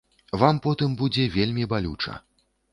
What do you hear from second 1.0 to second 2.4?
будзе вельмі балюча.